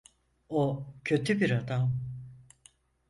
[0.49, 1.93] O kötü bir adam.